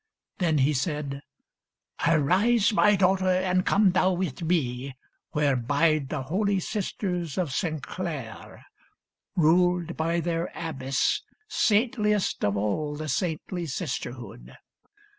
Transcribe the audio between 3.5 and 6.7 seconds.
come thou with me Where bide the holy